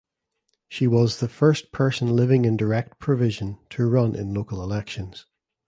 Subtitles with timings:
[0.67, 5.27] She was the first person living in Direct Provision to run in local elections.